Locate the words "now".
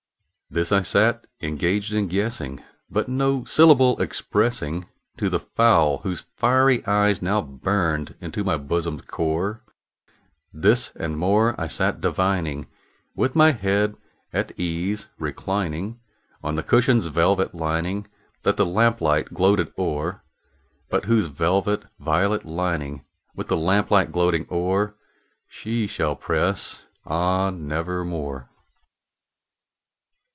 7.21-7.41